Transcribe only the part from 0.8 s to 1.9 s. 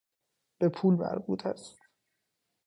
مربوط است.